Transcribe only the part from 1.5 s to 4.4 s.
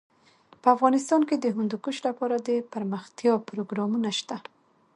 هندوکش لپاره دپرمختیا پروګرامونه شته.